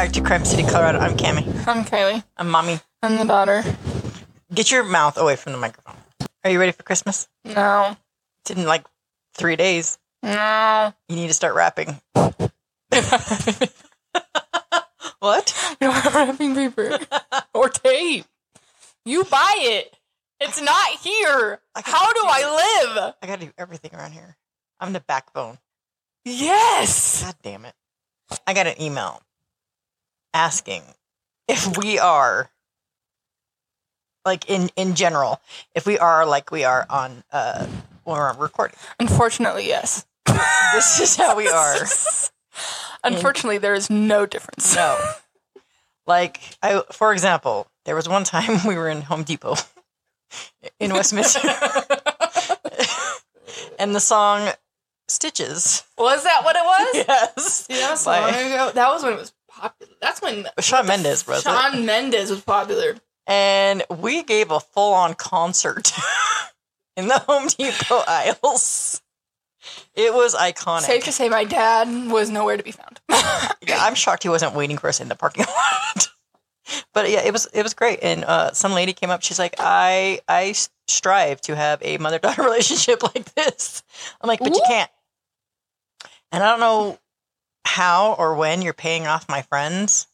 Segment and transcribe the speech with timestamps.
[0.00, 0.98] back to Crime City, Colorado.
[0.98, 1.44] I'm Cami.
[1.68, 2.24] I'm Kaylee.
[2.38, 2.80] I'm mommy.
[3.02, 3.62] I'm the daughter.
[4.54, 5.96] Get your mouth away from the microphone.
[6.42, 7.28] Are you ready for Christmas?
[7.44, 7.98] No.
[8.40, 8.86] It's in like
[9.34, 9.98] three days.
[10.22, 10.94] No.
[11.10, 12.00] You need to start rapping.
[12.14, 12.34] what?
[15.82, 16.98] Have wrapping paper
[17.52, 18.24] or tape.
[19.04, 19.94] You buy it.
[20.40, 21.60] It's not here.
[21.76, 23.14] How do do I live?
[23.22, 24.38] I gotta do everything around here.
[24.80, 25.58] I'm the backbone.
[26.24, 27.22] Yes.
[27.22, 27.74] God damn it.
[28.46, 29.20] I got an email
[30.34, 30.82] asking
[31.48, 32.50] if we are
[34.24, 35.40] like in in general,
[35.74, 37.66] if we are like we are on uh
[38.04, 38.76] when we're recording.
[38.98, 40.06] Unfortunately, yes.
[40.72, 41.76] This is how we are.
[43.04, 44.76] Unfortunately, there is no difference.
[44.76, 44.98] No.
[46.06, 49.56] Like I for example, there was one time we were in Home Depot
[50.78, 51.40] in Westminster
[53.78, 54.50] and the song
[55.08, 55.82] Stitches.
[55.98, 57.04] Was that what it was?
[57.08, 57.66] Yes.
[57.68, 58.02] Yes.
[58.06, 58.70] Ago.
[58.74, 59.92] That was when it was popular.
[60.00, 61.42] That's when Shawn Mendes, was it?
[61.44, 62.96] Shawn Mendes was popular.
[63.26, 65.92] and we gave a full on concert
[66.96, 69.02] in the Home Depot aisles.
[69.94, 70.82] It was iconic.
[70.82, 73.00] Safe to say, my dad was nowhere to be found.
[73.66, 76.08] Yeah, I'm shocked he wasn't waiting for us in the parking lot.
[76.94, 77.98] but yeah, it was it was great.
[78.02, 79.22] And uh, some lady came up.
[79.22, 80.54] She's like, "I I
[80.88, 83.82] strive to have a mother daughter relationship like this."
[84.20, 84.90] I'm like, "But you can't."
[86.32, 86.98] And I don't know
[87.64, 90.06] how or when you're paying off my friends.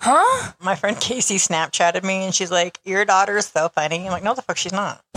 [0.00, 0.52] huh?
[0.60, 4.22] My friend Casey Snapchatted me, and she's like, "Your daughter is so funny." I'm like,
[4.22, 5.02] "No, the fuck, she's not."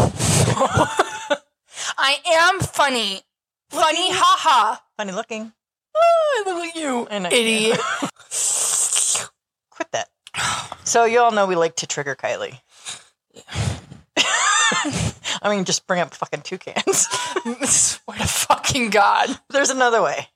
[1.98, 3.22] I am funny.
[3.70, 4.78] Funny, haha.
[4.98, 5.54] Funny looking.
[5.96, 7.80] Oh, I look like you, I idiot.
[9.70, 10.10] Quit that.
[10.84, 12.60] So you all know we like to trigger Kylie.
[15.42, 17.08] I mean, just bring up fucking toucans.
[17.12, 19.38] I swear to fucking God.
[19.50, 20.28] There's another way.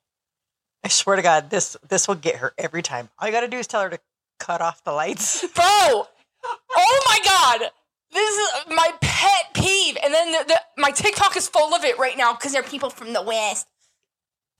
[0.84, 3.08] I swear to God, this this will get her every time.
[3.18, 3.98] All you got to do is tell her to
[4.38, 5.46] cut off the lights.
[5.54, 5.64] Bro!
[5.64, 7.70] Oh my God!
[8.12, 9.96] This is my pet peeve.
[10.02, 12.68] And then the, the, my TikTok is full of it right now because there are
[12.68, 13.66] people from the West,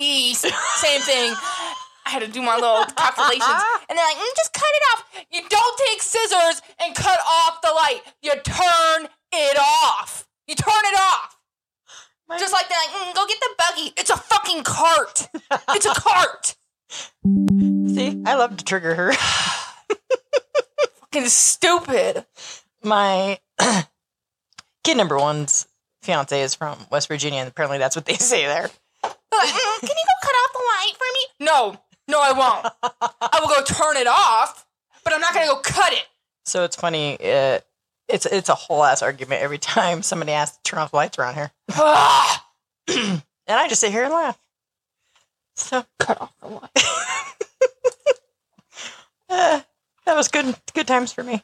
[0.00, 1.32] East, same thing.
[2.06, 3.62] I had to do my little calculations.
[3.88, 5.04] And they're like, mm, just cut it off.
[5.30, 8.00] You don't take scissors and cut off the light.
[8.22, 10.26] You turn it off.
[10.46, 11.38] You turn it off.
[12.28, 13.92] My- Just like they're like, mm, go get the buggy.
[13.96, 15.28] It's a fucking cart.
[15.70, 16.56] It's a cart.
[17.24, 19.12] See, I love to trigger her.
[21.00, 22.24] Fucking stupid.
[22.82, 23.38] My
[24.84, 25.66] kid number one's
[26.02, 28.70] fiance is from West Virginia, and apparently that's what they say there.
[29.02, 29.12] Like,
[29.48, 31.46] "Mm, can you go cut off the light for me?
[31.46, 32.72] No, no, I won't.
[33.20, 34.66] I will go turn it off,
[35.04, 36.04] but I'm not gonna go cut it.
[36.44, 37.18] So it's funny.
[37.20, 37.60] Uh,
[38.08, 41.18] it's it's a whole ass argument every time somebody asks to turn off the lights
[41.18, 42.46] around here, Ah,
[42.88, 44.38] and I just sit here and laugh.
[45.56, 46.70] So cut off the light.
[49.30, 49.60] uh,
[50.06, 51.42] that was good good times for me.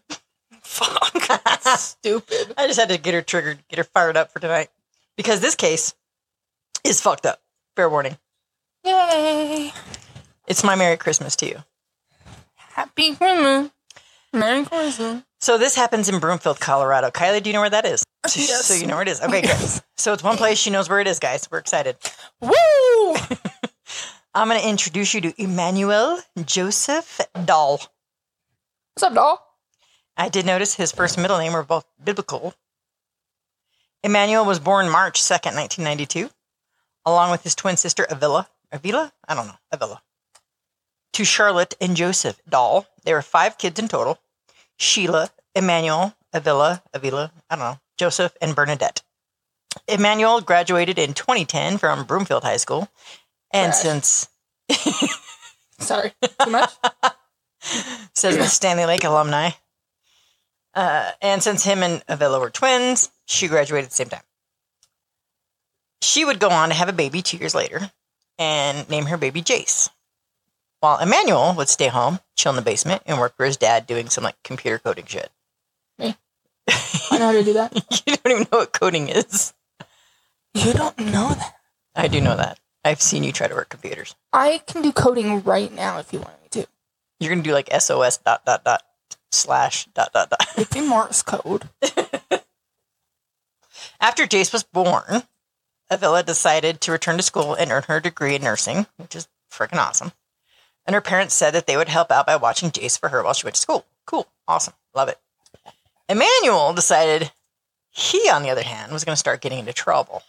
[0.63, 1.17] Fuck.
[1.79, 2.55] Stupid.
[2.57, 4.69] I just had to get her triggered, get her fired up for tonight,
[5.17, 5.95] because this case
[6.85, 7.41] is fucked up.
[7.77, 8.17] Fair warning.
[8.85, 9.73] Yay.
[10.47, 11.63] It's my Merry Christmas to you.
[12.57, 13.71] Happy Christmas.
[14.33, 15.23] Merry Christmas.
[15.41, 17.11] So this happens in Broomfield, Colorado.
[17.11, 18.03] Kylie, do you know where that is?
[18.37, 18.67] Yes.
[18.69, 19.21] So you know where it is.
[19.21, 19.81] Okay, good.
[19.97, 21.49] So it's one place she knows where it is, guys.
[21.51, 21.97] We're excited.
[22.41, 23.15] Woo!
[24.35, 27.81] I'm going to introduce you to Emanuel Joseph Doll.
[28.95, 29.45] What's up, doll?
[30.17, 32.55] I did notice his first and middle name were both biblical.
[34.03, 36.31] Emanuel was born March 2nd, 1992,
[37.05, 38.49] along with his twin sister Avila.
[38.71, 39.13] Avila?
[39.29, 39.59] I don't know.
[39.71, 40.03] Avila.
[41.15, 42.87] To Charlotte and Joseph Doll.
[43.05, 44.19] There were five kids in total
[44.79, 49.03] Sheila, Emanuel, Avila, Avila, I don't know, Joseph, and Bernadette.
[49.89, 52.89] Emanuel graduated in 2010 from Broomfield High School.
[53.53, 54.29] And since,
[55.79, 56.13] Sorry.
[56.45, 56.73] Too much?
[58.15, 59.51] says the Stanley Lake alumni,
[60.75, 64.23] uh, and since him and Avila were twins, she graduated at the same time.
[66.01, 67.91] She would go on to have a baby two years later
[68.39, 69.91] and name her baby Jace.
[70.83, 74.09] While Emanuel would stay home, chill in the basement, and work for his dad doing
[74.09, 75.31] some like computer coding shit.
[75.97, 76.17] Me.
[76.69, 77.73] I know how to do that.
[78.05, 79.55] you don't even know what coding is.
[80.55, 81.55] You don't know that.
[81.95, 82.59] I do know that.
[82.85, 84.17] I've seen you try to work computers.
[84.33, 86.67] I can do coding right now if you want me to.
[87.21, 88.83] You're gonna do like SOS dot dot dot
[89.31, 90.45] slash dot dot dot.
[90.59, 91.69] It'd be Morse code.
[94.01, 95.23] After Jace was born,
[95.91, 99.79] Avila decided to return to school and earn her degree in nursing, which is freaking
[99.79, 100.11] awesome.
[100.87, 103.35] And her parents said that they would help out by watching Jace for her while
[103.35, 103.87] she went to school.
[104.07, 104.27] Cool.
[104.49, 104.75] Awesome.
[104.95, 105.19] Love it.
[106.09, 107.31] Emanuel decided
[107.91, 110.23] he, on the other hand, was going to start getting into trouble.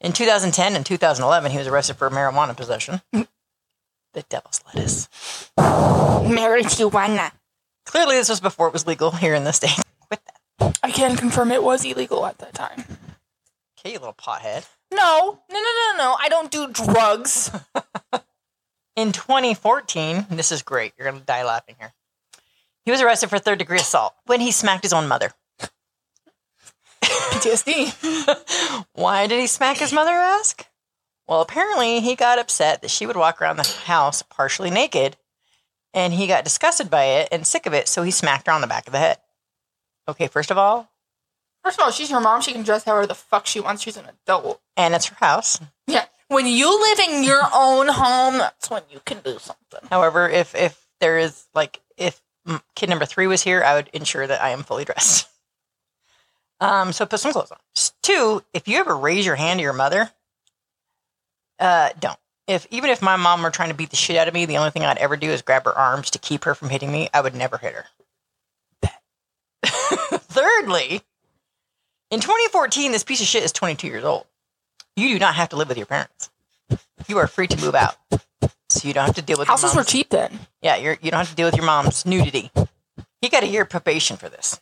[0.00, 3.00] In 2010 and 2011, he was arrested for marijuana possession.
[3.12, 5.08] The devil's lettuce.
[5.58, 7.32] Marijuana.
[7.86, 9.70] Clearly, this was before it was legal here in the state.
[10.10, 10.78] That.
[10.82, 12.84] I can confirm it was illegal at that time.
[13.78, 14.68] Okay, you little pothead.
[14.92, 16.16] No, no, no, no, no.
[16.20, 17.50] I don't do drugs.
[18.96, 20.92] In 2014, this is great.
[20.96, 21.92] You're going to die laughing here.
[22.84, 25.32] He was arrested for third degree assault when he smacked his own mother.
[27.02, 28.84] PTSD.
[28.92, 30.66] Why did he smack his mother, ask?
[31.26, 35.16] Well, apparently he got upset that she would walk around the house partially naked,
[35.92, 38.60] and he got disgusted by it and sick of it, so he smacked her on
[38.60, 39.18] the back of the head.
[40.06, 40.90] Okay, first of all,
[41.64, 42.42] First of all, she's your mom.
[42.42, 43.82] She can dress however the fuck she wants.
[43.82, 44.60] She's an adult.
[44.76, 45.58] and it's her house.
[46.34, 49.88] When you live in your own home, that's when you can do something.
[49.88, 52.20] However, if if there is like if
[52.74, 55.28] kid number three was here, I would ensure that I am fully dressed.
[56.60, 57.58] Um, so put some clothes on.
[58.02, 60.08] Two, if you ever raise your hand to your mother,
[61.58, 62.18] uh, don't.
[62.46, 64.56] If even if my mom were trying to beat the shit out of me, the
[64.56, 67.10] only thing I'd ever do is grab her arms to keep her from hitting me.
[67.12, 67.84] I would never hit her.
[70.18, 71.02] Thirdly,
[72.10, 74.24] in 2014, this piece of shit is 22 years old.
[74.96, 76.30] You do not have to live with your parents.
[77.08, 77.96] You are free to move out,
[78.68, 80.38] so you don't have to deal with your Houses were cheap then.
[80.62, 82.50] yeah, you're, you don't have to deal with your mom's nudity.
[83.20, 84.60] He got a year probation for this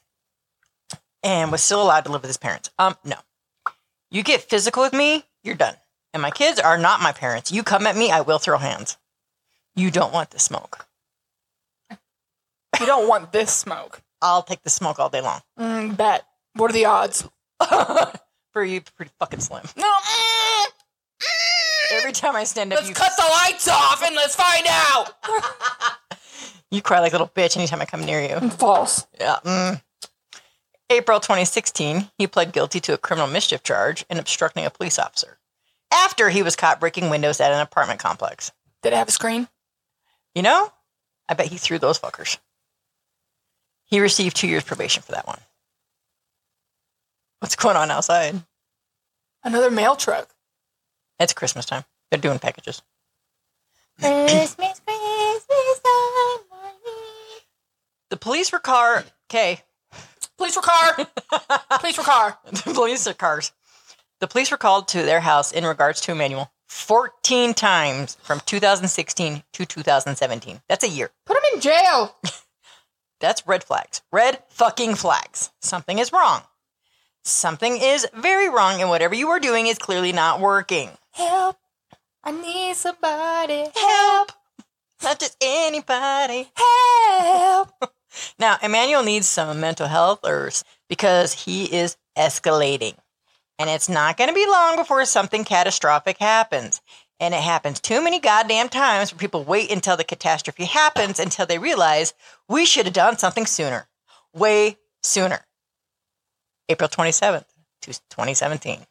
[1.22, 2.70] and was still allowed to live with his parents.
[2.78, 3.16] Um, no.
[4.10, 5.74] You get physical with me, you're done.
[6.12, 7.50] And my kids are not my parents.
[7.52, 8.96] You come at me, I will throw hands.
[9.74, 10.86] You don't want the smoke.
[11.90, 14.02] You don't want this smoke.
[14.20, 15.40] I'll take the smoke all day long.
[15.58, 16.24] Mm, bet.
[16.54, 17.28] What are the odds?
[18.52, 19.62] For you, pretty fucking slim.
[19.76, 19.84] No.
[19.84, 20.66] mm,
[21.92, 25.12] Every time I stand up, Let's you, cut the lights off and let's find out.
[26.70, 28.50] you cry like a little bitch anytime I come near you.
[28.50, 29.06] False.
[29.18, 29.36] Yeah.
[29.44, 29.82] Mm.
[30.90, 35.38] April 2016, he pled guilty to a criminal mischief charge and obstructing a police officer
[35.90, 38.52] after he was caught breaking windows at an apartment complex.
[38.82, 39.48] Did it have a screen?
[40.34, 40.70] You know,
[41.28, 42.38] I bet he threw those fuckers.
[43.84, 45.38] He received two years probation for that one.
[47.52, 48.42] What's going on outside?
[49.44, 50.30] Another mail truck.
[51.20, 51.84] It's Christmas time.
[52.10, 52.80] They're doing packages.
[54.00, 56.38] Christmas, Christmas time.
[58.08, 59.04] The police were car.
[59.30, 59.60] Okay,
[60.38, 61.06] Police were car.
[61.78, 62.38] Police were car.
[62.50, 63.52] the police are cars.
[64.20, 69.42] The police were called to their house in regards to Emanuel 14 times from 2016
[69.52, 70.62] to 2017.
[70.70, 71.10] That's a year.
[71.26, 72.16] Put him in jail.
[73.20, 74.00] That's red flags.
[74.10, 75.50] Red fucking flags.
[75.60, 76.44] Something is wrong.
[77.24, 80.90] Something is very wrong, and whatever you are doing is clearly not working.
[81.12, 81.56] Help.
[82.24, 83.66] I need somebody.
[83.74, 84.32] Help!
[85.02, 86.50] Not just anybody.
[86.54, 87.70] Help.
[88.38, 90.50] Now, Emanuel needs some mental health or
[90.88, 92.94] because he is escalating.
[93.58, 96.82] And it's not going to be long before something catastrophic happens.
[97.20, 101.46] And it happens too many goddamn times where people wait until the catastrophe happens until
[101.46, 102.14] they realize
[102.48, 103.88] we should have done something sooner.
[104.34, 105.40] Way sooner.
[106.68, 107.44] April 27th,
[107.82, 108.86] 2017.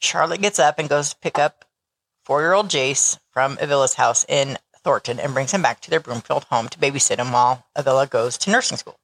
[0.00, 1.64] Charlotte gets up and goes to pick up
[2.24, 6.00] four year old Jace from Avila's house in Thornton and brings him back to their
[6.00, 8.98] Broomfield home to babysit him while Avila goes to nursing school.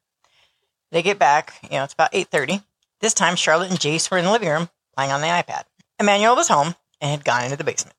[0.90, 2.62] They get back, you know, it's about 8.30.
[3.00, 5.64] This time, Charlotte and Jace were in the living room playing on the iPad.
[6.00, 7.96] Emanuel was home and had gone into the basement.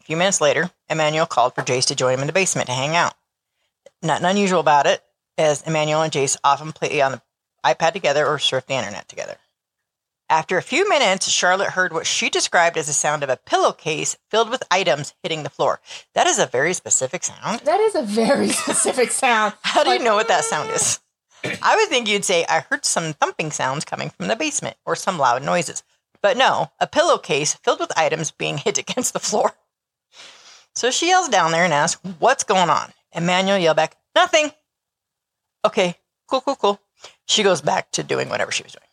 [0.00, 2.74] A few minutes later, Emanuel called for Jace to join him in the basement to
[2.74, 3.14] hang out.
[4.02, 5.02] Nothing unusual about it,
[5.36, 7.22] as Emmanuel and Jace often play on the
[7.64, 9.36] iPad together or surf the internet together.
[10.30, 14.18] After a few minutes, Charlotte heard what she described as the sound of a pillowcase
[14.30, 15.80] filled with items hitting the floor.
[16.14, 17.60] That is a very specific sound.
[17.60, 19.54] That is a very specific sound.
[19.62, 21.00] How do you know what that sound is?
[21.62, 24.96] I would think you'd say, I heard some thumping sounds coming from the basement or
[24.96, 25.82] some loud noises.
[26.20, 29.52] But no, a pillowcase filled with items being hit against the floor.
[30.74, 32.92] So she yells down there and asks, What's going on?
[33.12, 34.52] Emanuel yelled back, Nothing.
[35.64, 35.96] Okay,
[36.28, 36.80] cool, cool, cool.
[37.26, 38.84] She goes back to doing whatever she was doing.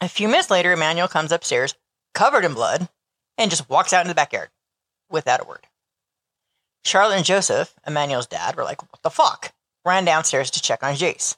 [0.00, 1.74] A few minutes later, Emanuel comes upstairs,
[2.14, 2.88] covered in blood,
[3.36, 4.48] and just walks out into the backyard
[5.10, 5.66] without a word.
[6.84, 9.52] Charlotte and Joseph, Emanuel's dad, were like, What the fuck?
[9.84, 11.36] Ran downstairs to check on Jace.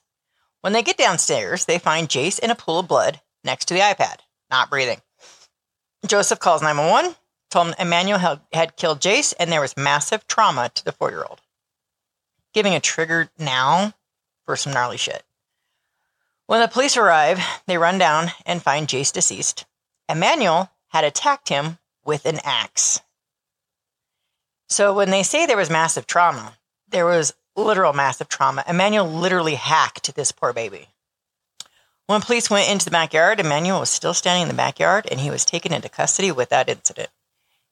[0.61, 3.81] When they get downstairs, they find Jace in a pool of blood next to the
[3.81, 4.19] iPad,
[4.51, 5.01] not breathing.
[6.07, 7.17] Joseph calls 911,
[7.51, 11.25] told him Emanuel had, killed Jace and there was massive trauma to the four year
[11.29, 11.41] old.
[12.55, 13.95] Giving a trigger now
[14.45, 15.23] for some gnarly shit.
[16.47, 19.65] When the police arrive, they run down and find Jace deceased.
[20.09, 23.01] Emanuel had attacked him with an axe.
[24.69, 26.57] So when they say there was massive trauma,
[26.89, 28.65] there was literal massive trauma.
[28.67, 30.89] Emanuel literally hacked this poor baby.
[32.07, 35.31] When police went into the backyard, Emanuel was still standing in the backyard and he
[35.31, 37.11] was taken into custody with that incident.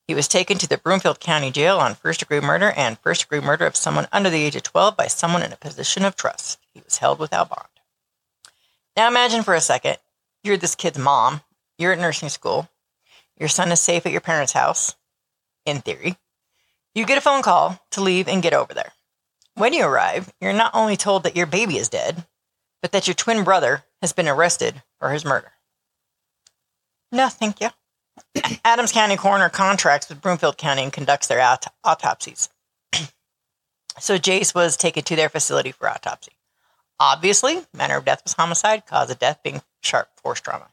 [0.07, 3.41] He was taken to the Broomfield County Jail on first degree murder and first degree
[3.41, 6.59] murder of someone under the age of 12 by someone in a position of trust.
[6.75, 7.69] He was held without bond.
[9.01, 9.97] Now imagine for a second
[10.45, 11.41] you're this kid's mom,
[11.79, 12.69] you're at nursing school,
[13.39, 14.95] your son is safe at your parents' house,
[15.65, 16.19] in theory.
[16.95, 18.93] You get a phone call to leave and get over there.
[19.55, 22.27] When you arrive, you're not only told that your baby is dead,
[22.83, 25.53] but that your twin brother has been arrested for his murder.
[27.11, 27.71] No, thank you.
[28.67, 32.51] Adams County coroner contracts with Broomfield County and conducts their aut- autopsies.
[33.99, 36.33] so Jace was taken to their facility for autopsy.
[37.01, 40.69] Obviously, manner of death was homicide, cause of death being sharp force trauma.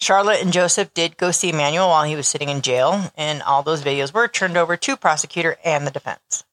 [0.00, 3.62] Charlotte and Joseph did go see Emanuel while he was sitting in jail, and all
[3.62, 6.44] those videos were turned over to prosecutor and the defense.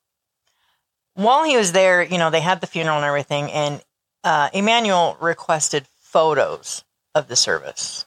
[1.14, 3.82] While he was there, you know, they had the funeral and everything, and
[4.26, 8.06] uh, Emanuel requested photos of the service.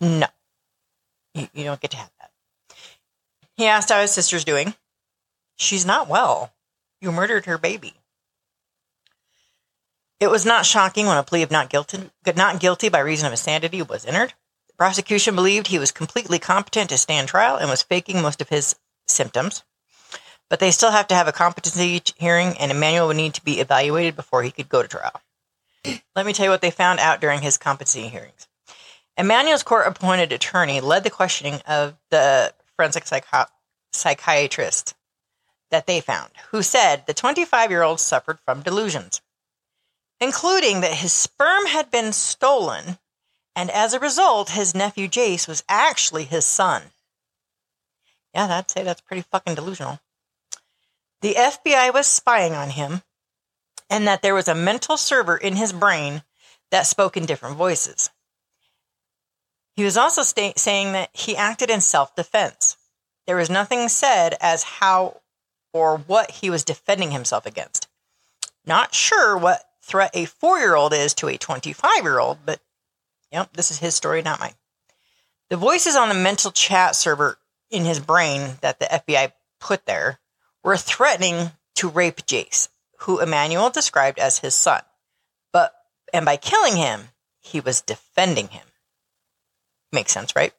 [0.00, 0.26] No,
[1.34, 2.30] you, you don't get to have that.
[3.56, 4.74] He asked how his sister's doing.
[5.56, 6.52] She's not well.
[7.00, 7.94] You murdered her baby.
[10.18, 13.32] It was not shocking when a plea of not guilty, not guilty by reason of
[13.32, 14.32] insanity was entered.
[14.68, 18.48] The prosecution believed he was completely competent to stand trial and was faking most of
[18.48, 19.62] his symptoms.
[20.48, 23.60] But they still have to have a competency hearing, and Emanuel would need to be
[23.60, 25.20] evaluated before he could go to trial.
[26.14, 28.48] Let me tell you what they found out during his competency hearings.
[29.18, 33.48] Emanuel's court appointed attorney led the questioning of the forensic psychi-
[33.92, 34.94] psychiatrist
[35.70, 39.20] that they found, who said the 25 year old suffered from delusions
[40.20, 42.98] including that his sperm had been stolen,
[43.54, 46.82] and as a result, his nephew Jace was actually his son.
[48.34, 50.00] Yeah, I'd say that's pretty fucking delusional.
[51.22, 53.02] The FBI was spying on him,
[53.88, 56.22] and that there was a mental server in his brain
[56.70, 58.10] that spoke in different voices.
[59.74, 62.76] He was also sta- saying that he acted in self defense.
[63.26, 65.20] There was nothing said as how
[65.72, 67.88] or what he was defending himself against.
[68.64, 72.60] Not sure what threat a four year old is to a 25 year old, but
[73.30, 74.54] yep, this is his story, not mine.
[75.48, 77.38] The voices on the mental chat server
[77.70, 80.18] in his brain that the FBI put there
[80.64, 82.68] were threatening to rape Jace,
[83.00, 84.82] who Emanuel described as his son.
[85.52, 85.72] But,
[86.12, 87.08] and by killing him,
[87.40, 88.66] he was defending him.
[89.92, 90.52] Makes sense, right?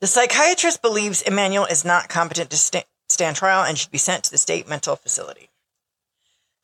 [0.00, 4.24] The psychiatrist believes Emmanuel is not competent to st- stand trial and should be sent
[4.24, 5.48] to the state mental facility.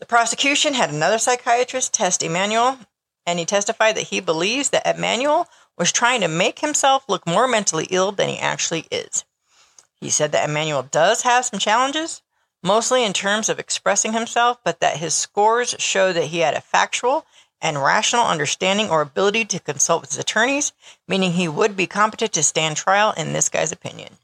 [0.00, 2.78] The prosecution had another psychiatrist test Emanuel,
[3.26, 7.46] and he testified that he believes that Emanuel was trying to make himself look more
[7.46, 9.24] mentally ill than he actually is.
[10.00, 12.22] He said that Emanuel does have some challenges,
[12.62, 16.62] mostly in terms of expressing himself, but that his scores show that he had a
[16.62, 17.26] factual
[17.60, 20.72] and rational understanding or ability to consult with his attorneys,
[21.06, 24.16] meaning he would be competent to stand trial in this guy's opinion.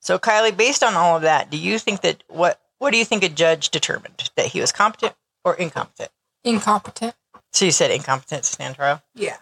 [0.00, 3.04] So, Kylie, based on all of that, do you think that what what do you
[3.04, 4.30] think a judge determined?
[4.36, 6.10] That he was competent or incompetent?
[6.42, 7.14] Incompetent.
[7.52, 9.02] So you said incompetent to stand trial?
[9.14, 9.36] Yeah.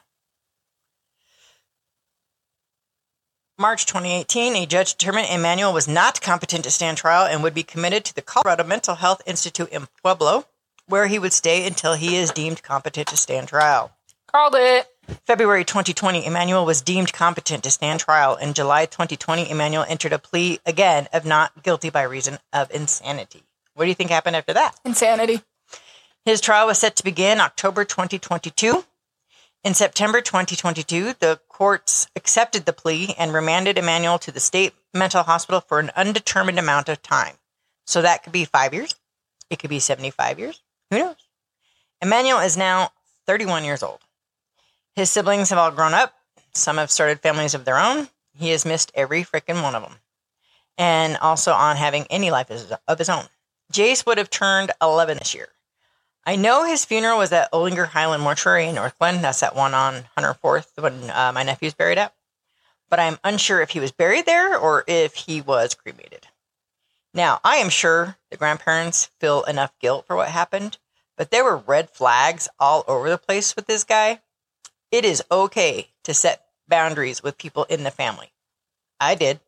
[3.60, 7.62] March 2018, a judge determined Emanuel was not competent to stand trial and would be
[7.62, 10.46] committed to the Colorado Mental Health Institute in Pueblo,
[10.86, 13.92] where he would stay until he is deemed competent to stand trial.
[14.30, 14.86] Called it.
[15.26, 18.36] February 2020, Emanuel was deemed competent to stand trial.
[18.36, 23.42] In July 2020, Emanuel entered a plea again of not guilty by reason of insanity.
[23.74, 24.78] What do you think happened after that?
[24.84, 25.40] Insanity.
[26.24, 28.84] His trial was set to begin October 2022.
[29.64, 35.22] In September 2022, the courts accepted the plea and remanded Emanuel to the state mental
[35.22, 37.34] hospital for an undetermined amount of time.
[37.86, 38.94] So that could be five years.
[39.48, 40.62] It could be 75 years.
[40.90, 41.16] Who knows?
[42.02, 42.92] Emanuel is now
[43.26, 44.00] 31 years old.
[44.98, 46.12] His siblings have all grown up.
[46.54, 48.08] Some have started families of their own.
[48.36, 49.94] He has missed every freaking one of them.
[50.76, 52.50] And also on having any life
[52.88, 53.26] of his own.
[53.72, 55.50] Jace would have turned 11 this year.
[56.26, 59.22] I know his funeral was at Olinger Highland Mortuary in Northglenn.
[59.22, 62.12] That's that one on 104th when uh, my nephew's buried at.
[62.90, 66.26] But I'm unsure if he was buried there or if he was cremated.
[67.14, 70.78] Now, I am sure the grandparents feel enough guilt for what happened,
[71.16, 74.22] but there were red flags all over the place with this guy
[74.90, 78.32] it is okay to set boundaries with people in the family.
[79.00, 79.40] I did.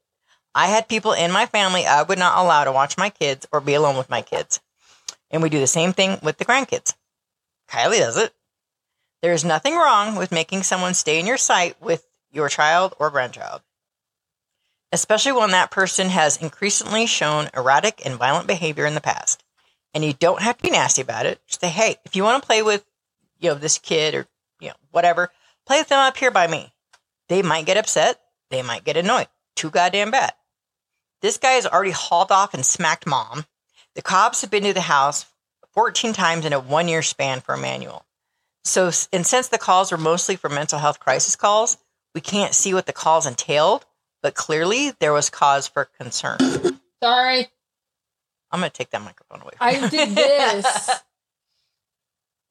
[0.54, 3.60] I had people in my family I would not allow to watch my kids or
[3.60, 4.60] be alone with my kids.
[5.30, 6.94] And we do the same thing with the grandkids.
[7.68, 8.32] Kylie does it.
[9.22, 13.10] There is nothing wrong with making someone stay in your sight with your child or
[13.10, 13.60] grandchild,
[14.92, 19.44] especially when that person has increasingly shown erratic and violent behavior in the past.
[19.92, 21.40] And you don't have to be nasty about it.
[21.46, 22.84] Just say, hey, if you want to play with,
[23.38, 24.26] you know, this kid or
[24.60, 25.30] you know, whatever.
[25.66, 26.72] Play with them up here by me.
[27.28, 28.20] They might get upset.
[28.50, 29.28] They might get annoyed.
[29.56, 30.32] too goddamn bad.
[31.22, 33.44] This guy has already hauled off and smacked mom.
[33.94, 35.26] The cops have been to the house
[35.74, 38.04] 14 times in a one year span for Emanuel.
[38.64, 41.78] So, and since the calls were mostly for mental health crisis calls,
[42.14, 43.86] we can't see what the calls entailed,
[44.22, 46.38] but clearly there was cause for concern.
[47.02, 47.48] Sorry,
[48.50, 49.52] I'm going to take that microphone away.
[49.56, 50.90] From I did this.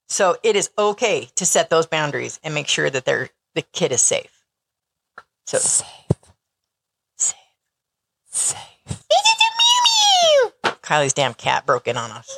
[0.10, 3.92] so it is okay to set those boundaries and make sure that they're, the kid
[3.92, 4.44] is safe.
[5.46, 5.88] So safe,
[7.16, 7.36] safe.
[8.30, 8.58] safe.
[10.82, 12.36] Kylie's damn cat broke in on us.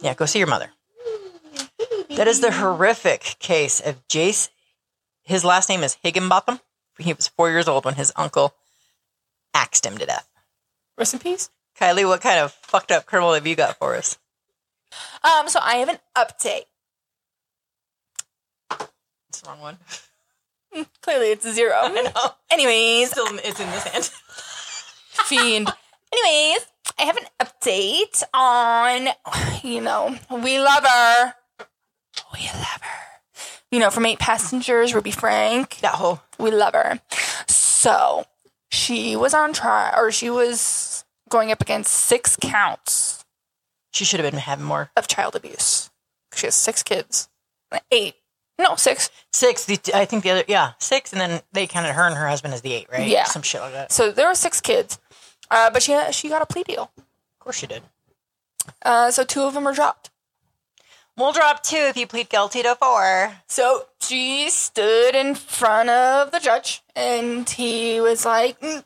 [0.00, 0.70] Yeah, go see your mother.
[2.16, 4.48] That is the horrific case of Jace.
[5.22, 6.58] His last name is Higginbotham.
[6.98, 8.54] He was four years old when his uncle
[9.54, 10.28] axed him to death.
[10.98, 11.50] Rest in peace.
[11.80, 14.18] Kylie, what kind of fucked up criminal have you got for us?
[15.24, 16.64] Um, so I have an update.
[19.28, 19.78] It's the wrong one.
[21.02, 21.74] Clearly, it's a zero.
[21.76, 22.30] I know.
[22.50, 24.04] Anyways, Still, it's in this hand.
[25.26, 25.68] fiend.
[26.12, 26.66] Anyways,
[26.98, 29.08] I have an update on,
[29.62, 31.34] you know, we love her.
[32.34, 33.02] We love her.
[33.70, 35.80] You know, from Eight Passengers, Ruby Franke.
[35.80, 37.00] That whole We love her.
[37.46, 38.26] So
[38.70, 43.21] she was on trial, or she was going up against six counts
[43.92, 44.90] she should have been having more.
[44.96, 45.90] of child abuse.
[46.34, 47.28] She has six kids.
[47.90, 48.14] Eight.
[48.58, 49.10] No, six.
[49.32, 49.64] Six.
[49.64, 52.54] The, I think the other, yeah, six, and then they counted her and her husband
[52.54, 53.08] as the eight, right?
[53.08, 53.24] Yeah.
[53.24, 53.92] some shit like that.
[53.92, 54.98] So there were six kids.
[55.50, 56.90] Uh, but she she got a plea deal.
[56.96, 57.82] Of course she did.
[58.82, 60.10] Uh, so two of them are dropped.
[61.16, 63.34] We'll drop two if you plead guilty to four.
[63.46, 68.82] So she stood in front of the judge and he was like, mm.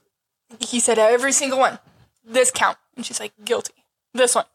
[0.59, 1.79] he said every single one,
[2.25, 2.79] this count.
[2.97, 3.75] And she's like, guilty.
[4.13, 4.47] This one,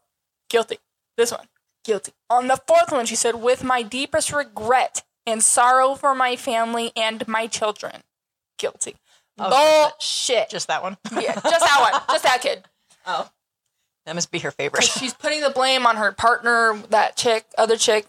[0.52, 0.78] guilty.
[1.16, 1.46] This one,
[1.84, 2.12] guilty.
[2.30, 6.92] On the fourth one, she said, with my deepest regret and sorrow for my family
[6.94, 8.02] and my children,
[8.58, 8.96] guilty.
[9.38, 10.50] Oh, Bullshit.
[10.50, 10.98] Just that one.
[11.12, 12.00] yeah, just that one.
[12.08, 12.64] Just that kid.
[13.04, 13.28] Oh,
[14.06, 14.84] that must be her favorite.
[14.84, 18.06] She's putting the blame on her partner, that chick, other chick.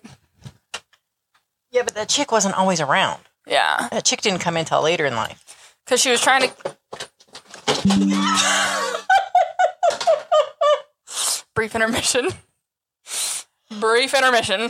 [1.71, 3.19] yeah, but that chick wasn't always around.
[3.47, 3.87] Yeah.
[3.91, 5.75] That chick didn't come in till later in life.
[5.83, 6.53] Because she was trying to.
[11.63, 12.27] Brief intermission.
[13.79, 14.69] Brief intermission.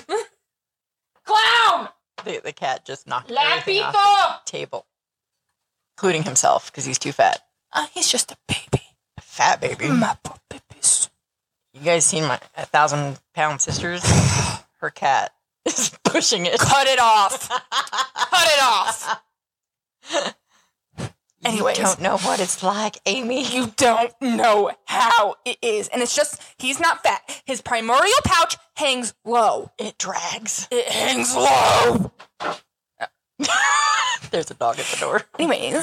[1.25, 1.89] Clown!
[2.23, 4.85] The, the cat just knocked everything off the table,
[5.97, 7.41] including himself because he's too fat.
[7.71, 8.83] Uh, he's just a baby.
[9.19, 9.87] Fat baby.
[9.87, 11.09] My poor babies.
[11.73, 14.03] You guys seen my a thousand pound sisters?
[14.79, 15.33] Her cat
[15.65, 16.59] is pushing it.
[16.59, 17.49] Cut it off.
[18.29, 19.23] Cut it off.
[21.45, 21.77] Anyways.
[21.77, 23.43] you don't know what it's like, Amy.
[23.43, 25.87] You don't know how it is.
[25.89, 27.41] And it's just, he's not fat.
[27.45, 29.71] His primordial pouch hangs low.
[29.77, 30.67] It drags.
[30.71, 32.11] It hangs low.
[34.31, 35.21] There's a dog at the door.
[35.37, 35.75] Anyways,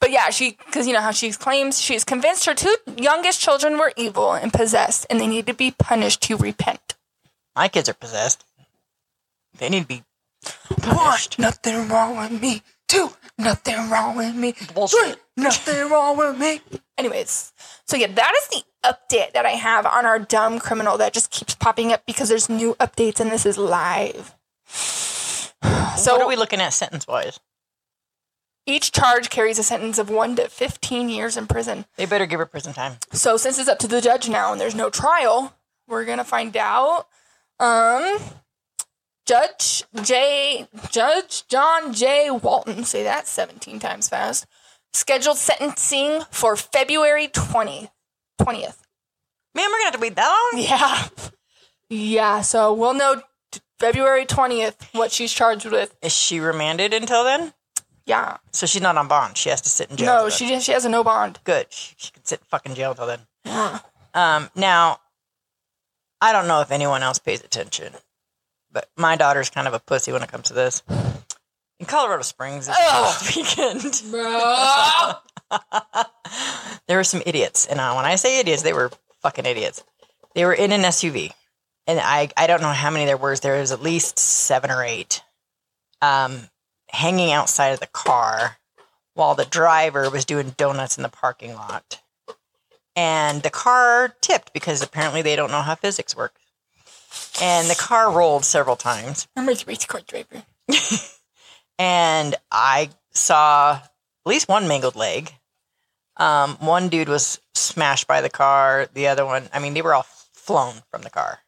[0.00, 3.78] but yeah, she because you know how she claims she's convinced her two youngest children
[3.78, 6.96] were evil and possessed, and they need to be punished to repent.
[7.56, 8.44] My kids are possessed.
[9.56, 10.02] They need to be
[10.78, 11.38] punished.
[11.38, 12.62] nothing wrong with me.
[12.90, 14.54] Two, nothing wrong with me.
[14.74, 15.00] Bullshit.
[15.00, 16.60] Three, nothing wrong with me.
[16.98, 17.52] Anyways,
[17.86, 21.30] so yeah, that is the update that I have on our dumb criminal that just
[21.30, 24.34] keeps popping up because there's new updates and this is live.
[25.96, 27.38] So what are we looking at sentence wise?
[28.66, 31.86] each charge carries a sentence of one to 15 years in prison.
[31.96, 32.96] They better give her prison time.
[33.12, 35.54] So since it's up to the judge now and there's no trial,
[35.88, 37.06] we're gonna find out.
[37.58, 38.18] Um,
[39.30, 40.66] Judge J.
[40.90, 42.32] Judge John J.
[42.32, 44.44] Walton, say that 17 times fast.
[44.92, 47.90] Scheduled sentencing for February 20th.
[48.40, 48.78] 20th.
[49.54, 50.60] Man, we're gonna have to wait that long.
[50.60, 51.08] Yeah.
[51.88, 55.96] Yeah, so we'll know t- February 20th what she's charged with.
[56.02, 57.54] Is she remanded until then?
[58.06, 58.38] Yeah.
[58.50, 59.36] So she's not on bond.
[59.36, 60.06] She has to sit in jail.
[60.24, 61.38] No, she she has a no bond.
[61.44, 61.66] good.
[61.70, 63.20] She, she can sit in fucking jail until then.
[63.44, 63.78] Yeah.
[64.12, 64.98] Um, now,
[66.20, 67.94] I don't know if anyone else pays attention,
[68.72, 70.82] but my daughter's kind of a pussy when it comes to this.
[71.78, 74.02] In Colorado Springs this past weekend,
[76.86, 78.90] there were some idiots, and uh, when I say idiots, they were
[79.22, 79.82] fucking idiots.
[80.34, 81.32] They were in an SUV,
[81.86, 83.40] and I I don't know how many there was.
[83.40, 85.22] There was at least seven or eight,
[86.02, 86.48] um,
[86.88, 88.58] hanging outside of the car
[89.14, 92.00] while the driver was doing donuts in the parking lot
[92.96, 96.39] and the car tipped because apparently they don't know how physics work.
[97.42, 100.42] And the car rolled several times, Number three, court draper.
[101.78, 103.90] and I saw at
[104.26, 105.32] least one mangled leg.
[106.16, 108.88] Um, one dude was smashed by the car.
[108.92, 111.38] The other one, I mean, they were all flown from the car.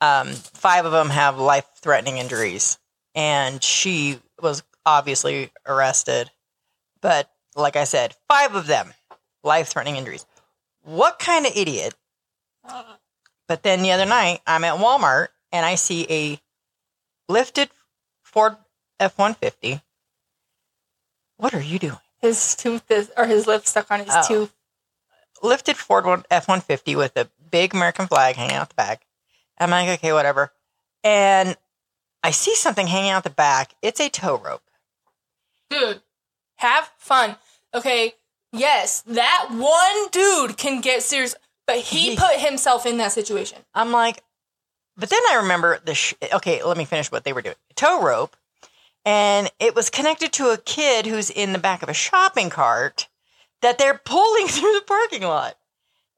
[0.00, 2.78] Um, five of them have life-threatening injuries,
[3.14, 6.30] and she was obviously arrested.
[7.00, 8.92] But like I said, five of them
[9.44, 10.26] life threatening injuries.
[10.82, 11.94] What kind of idiot?
[13.52, 16.40] But then the other night, I'm at Walmart and I see a
[17.30, 17.68] lifted
[18.22, 18.56] Ford
[18.98, 19.82] F 150.
[21.36, 21.98] What are you doing?
[22.22, 24.26] His tooth is, or his lip stuck on his Oh.
[24.26, 24.54] tooth.
[25.42, 29.04] Lifted Ford F 150 with a big American flag hanging out the back.
[29.58, 30.54] I'm like, okay, whatever.
[31.04, 31.58] And
[32.22, 33.74] I see something hanging out the back.
[33.82, 34.62] It's a tow rope.
[35.68, 36.00] Dude,
[36.56, 37.36] have fun.
[37.74, 38.14] Okay,
[38.50, 41.34] yes, that one dude can get serious,
[41.66, 43.58] but he put himself in that situation.
[43.74, 44.22] I'm like,
[44.96, 45.94] but then I remember the.
[45.94, 47.56] Sh- okay, let me finish what they were doing.
[47.74, 48.36] Tow rope,
[49.04, 53.08] and it was connected to a kid who's in the back of a shopping cart
[53.62, 55.56] that they're pulling through the parking lot.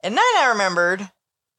[0.03, 1.11] And then I remembered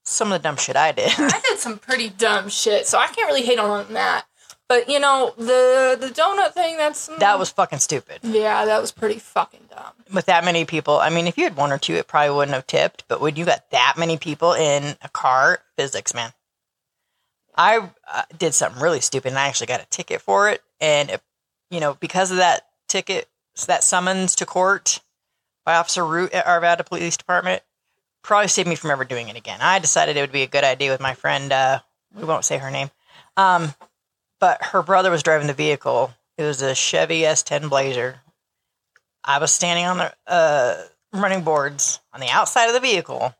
[0.04, 1.12] some of the dumb shit I did.
[1.18, 4.26] I did some pretty dumb shit, so I can't really hate on that.
[4.68, 8.20] But you know, the the donut thing, that's mm, that was fucking stupid.
[8.24, 9.94] yeah, that was pretty fucking dumb.
[10.14, 12.56] With that many people, I mean, if you had one or two, it probably wouldn't
[12.56, 13.08] have tipped.
[13.08, 16.32] But when you got that many people in a car, physics, man.
[17.58, 20.62] I uh, did something really stupid, and I actually got a ticket for it.
[20.82, 21.22] And it,
[21.70, 23.30] you know, because of that ticket,
[23.68, 25.00] that summons to court
[25.66, 27.64] by Officer Root at Arvada Police Department,
[28.22, 29.60] probably saved me from ever doing it again.
[29.62, 31.52] I decided it would be a good idea with my friend.
[31.52, 31.80] Uh,
[32.14, 32.90] we won't say her name,
[33.38, 33.74] um,
[34.46, 36.14] but her brother was driving the vehicle.
[36.38, 38.18] It was a Chevy S10 Blazer.
[39.24, 43.34] I was standing on the uh, running boards on the outside of the vehicle,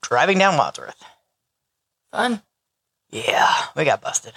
[0.00, 0.96] driving down Wadsworth.
[2.10, 2.40] Fun.
[3.10, 4.32] Yeah, we got busted.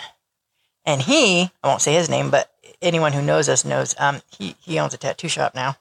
[0.83, 4.57] And he, I won't say his name, but anyone who knows us knows, um, he,
[4.59, 5.77] he owns a tattoo shop now.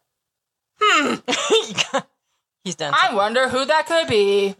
[0.80, 1.16] Hmm.
[2.62, 2.94] He's done.
[2.94, 4.54] I wonder who that could be.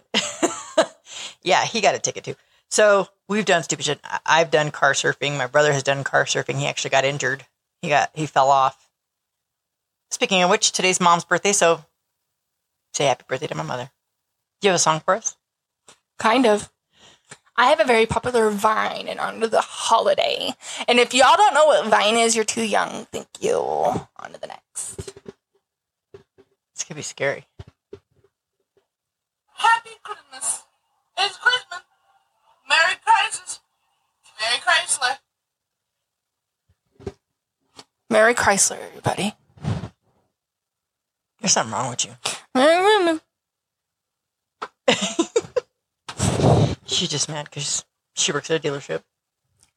[1.45, 2.35] yeah, he got a ticket too.
[2.73, 4.01] So we've done stupid shit.
[4.25, 5.37] I've done car surfing.
[5.37, 6.57] My brother has done car surfing.
[6.57, 7.45] He actually got injured.
[7.83, 8.89] He got he fell off.
[10.11, 11.85] Speaking of which, today's mom's birthday, so
[12.95, 13.91] say happy birthday to my mother.
[14.63, 15.37] Do you have a song for us?
[16.19, 16.73] Kind of.
[17.59, 20.55] I have a very popular Vine in honor of the holiday.
[20.89, 23.05] And if y'all don't know what Vine is, you're too young.
[23.13, 23.59] Thank you.
[23.59, 25.13] On to the next.
[26.75, 27.45] This could be scary.
[29.57, 30.63] Happy Christmas.
[31.19, 31.83] It's Christmas.
[32.73, 33.61] Merry Christmas.
[34.41, 35.19] Merry Chrysler.
[38.13, 39.35] Merry Chrysler, everybody.
[41.41, 42.13] There's something wrong with you.
[46.85, 49.01] She's just mad because she works at a dealership.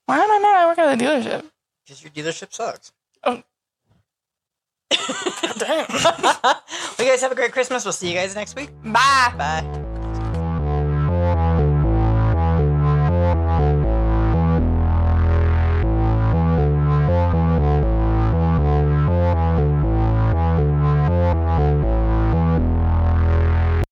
[0.05, 0.57] Why am I mad?
[0.57, 1.45] I work at a dealership.
[1.85, 2.91] Because your dealership sucks.
[3.23, 3.41] Oh.
[5.57, 5.85] Damn.
[6.43, 6.61] well,
[6.99, 7.85] you guys have a great Christmas.
[7.85, 8.69] We'll see you guys next week.
[8.83, 9.33] Bye.
[9.37, 9.84] Bye.